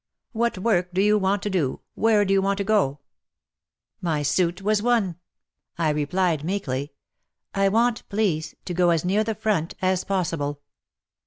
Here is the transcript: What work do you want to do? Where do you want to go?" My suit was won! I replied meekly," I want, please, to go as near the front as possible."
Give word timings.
What 0.31 0.57
work 0.57 0.89
do 0.95 0.99
you 0.99 1.19
want 1.19 1.43
to 1.43 1.49
do? 1.51 1.81
Where 1.93 2.25
do 2.25 2.33
you 2.33 2.41
want 2.41 2.57
to 2.57 2.63
go?" 2.63 3.01
My 4.11 4.23
suit 4.23 4.59
was 4.63 4.81
won! 4.81 5.17
I 5.77 5.91
replied 5.91 6.43
meekly," 6.43 6.93
I 7.53 7.69
want, 7.69 8.09
please, 8.09 8.55
to 8.65 8.73
go 8.73 8.89
as 8.89 9.05
near 9.05 9.23
the 9.23 9.35
front 9.35 9.75
as 9.79 10.03
possible." 10.03 10.61